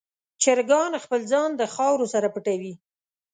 [0.41, 2.73] چرګان خپل ځان د خاورو سره پټوي.